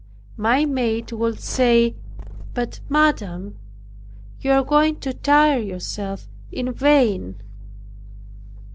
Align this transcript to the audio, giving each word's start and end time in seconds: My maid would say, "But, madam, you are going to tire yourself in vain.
My 0.35 0.65
maid 0.65 1.11
would 1.11 1.39
say, 1.39 1.95
"But, 2.55 2.79
madam, 2.89 3.59
you 4.39 4.49
are 4.49 4.63
going 4.63 4.99
to 5.01 5.13
tire 5.13 5.59
yourself 5.59 6.27
in 6.51 6.73
vain. 6.73 7.39